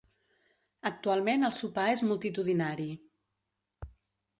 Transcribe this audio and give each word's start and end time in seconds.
Actualment 0.91 1.47
el 1.49 1.55
sopar 1.59 1.85
és 1.95 2.03
multitudinari. 2.09 2.89